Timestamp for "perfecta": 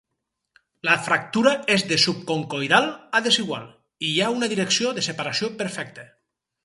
5.61-6.09